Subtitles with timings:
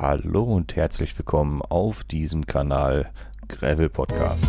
[0.00, 3.10] Hallo und herzlich willkommen auf diesem Kanal
[3.48, 4.46] Gravel Podcast.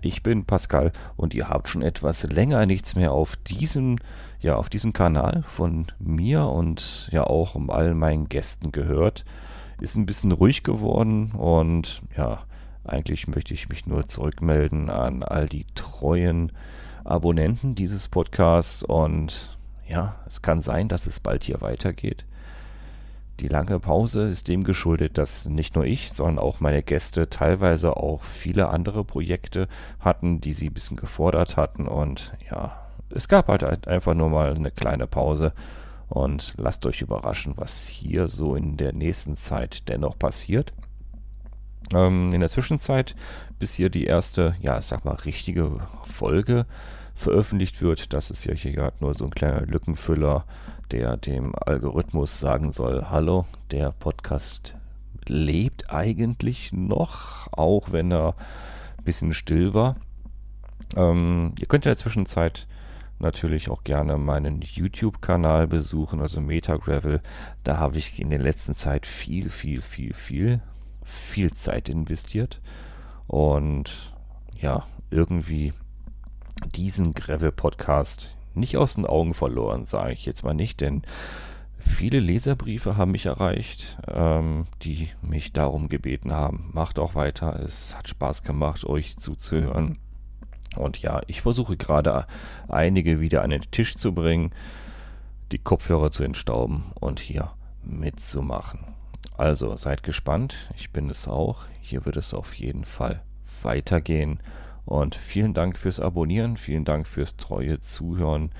[0.00, 3.98] Ich bin Pascal und ihr habt schon etwas länger nichts mehr auf diesem,
[4.40, 9.26] ja, auf diesem Kanal von mir und ja auch um all meinen Gästen gehört.
[9.82, 12.44] Ist ein bisschen ruhig geworden und ja,
[12.84, 16.52] eigentlich möchte ich mich nur zurückmelden an all die treuen
[17.04, 19.58] Abonnenten dieses Podcasts und
[19.88, 22.24] ja, es kann sein, dass es bald hier weitergeht.
[23.40, 27.96] Die lange Pause ist dem geschuldet, dass nicht nur ich, sondern auch meine Gäste teilweise
[27.96, 29.68] auch viele andere Projekte
[29.98, 31.88] hatten, die sie ein bisschen gefordert hatten.
[31.88, 32.78] Und ja,
[33.10, 35.52] es gab halt einfach nur mal eine kleine Pause.
[36.08, 40.72] Und lasst euch überraschen, was hier so in der nächsten Zeit dennoch passiert.
[41.94, 43.14] Ähm, in der Zwischenzeit,
[43.58, 46.66] bis hier die erste, ja, ich sag mal, richtige Folge
[47.14, 50.44] veröffentlicht wird, das ist ja hier gerade nur so ein kleiner Lückenfüller,
[50.90, 54.74] der dem Algorithmus sagen soll, hallo, der Podcast
[55.26, 58.34] lebt eigentlich noch, auch wenn er
[58.98, 59.96] ein bisschen still war.
[60.96, 62.66] Ähm, ihr könnt in der Zwischenzeit
[63.18, 67.20] natürlich auch gerne meinen YouTube-Kanal besuchen, also Metagravel.
[67.62, 70.60] Da habe ich in der letzten Zeit viel, viel, viel, viel,
[71.04, 72.60] viel Zeit investiert.
[73.26, 74.12] Und
[74.60, 75.72] ja, irgendwie
[76.74, 81.02] diesen Gravel-Podcast nicht aus den Augen verloren, sage ich jetzt mal nicht, denn
[81.78, 86.70] viele Leserbriefe haben mich erreicht, ähm, die mich darum gebeten haben.
[86.72, 89.98] Macht auch weiter, es hat Spaß gemacht, euch zuzuhören.
[90.76, 92.26] Und ja, ich versuche gerade
[92.68, 94.52] einige wieder an den Tisch zu bringen,
[95.50, 98.80] die Kopfhörer zu entstauben und hier mitzumachen.
[99.36, 101.64] Also seid gespannt, ich bin es auch.
[101.80, 103.22] Hier wird es auf jeden Fall
[103.62, 104.40] weitergehen.
[104.84, 108.50] Und vielen Dank fürs Abonnieren, vielen Dank fürs treue Zuhören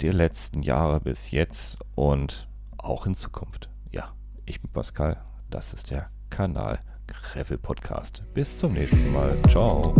[0.00, 3.68] der letzten Jahre bis jetzt und auch in Zukunft.
[3.90, 4.12] Ja,
[4.44, 8.22] ich bin Pascal, das ist der Kanal Gravel Podcast.
[8.34, 9.36] Bis zum nächsten Mal.
[9.48, 9.94] Ciao.